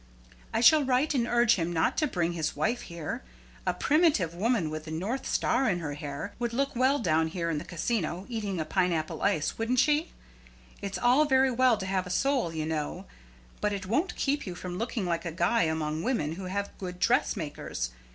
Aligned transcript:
I 0.51 0.61
shall 0.61 0.83
write, 0.83 1.13
and 1.13 1.27
urge 1.27 1.57
him 1.57 1.71
not 1.71 1.95
to 1.97 2.07
bring 2.07 2.33
his 2.33 2.55
wife 2.55 2.81
here. 2.81 3.21
A 3.67 3.73
primitive 3.75 4.33
woman, 4.33 4.71
with 4.71 4.85
the 4.85 4.89
north 4.89 5.27
star 5.27 5.69
in 5.69 5.77
her 5.77 5.93
hair, 5.93 6.33
would 6.39 6.53
look 6.53 6.75
well 6.75 6.97
down 6.97 7.29
there 7.29 7.51
in 7.51 7.59
the 7.59 7.63
Casino 7.63 8.25
eating 8.27 8.59
a 8.59 8.65
pineapple 8.65 9.21
ice, 9.21 9.59
wouldn't 9.59 9.77
she? 9.77 10.11
It's 10.81 10.97
all 10.97 11.25
very 11.25 11.51
well 11.51 11.77
to 11.77 11.85
have 11.85 12.07
a 12.07 12.09
soul, 12.09 12.51
you 12.51 12.65
know; 12.65 13.05
but 13.61 13.73
it 13.73 13.85
won't 13.85 14.15
keep 14.15 14.47
you 14.47 14.55
from 14.55 14.79
looking 14.79 15.05
like 15.05 15.23
a 15.23 15.31
guy 15.31 15.65
among 15.65 16.01
women 16.01 16.31
who 16.31 16.45
have 16.45 16.75
good 16.79 16.97
dressmakers. 16.97 17.91